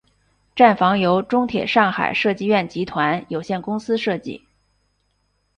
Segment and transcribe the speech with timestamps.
[0.55, 4.47] 站房由中铁上海设计院集团有限公司设计。